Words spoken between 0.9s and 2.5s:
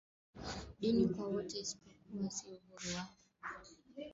kwa wote isipokuwa si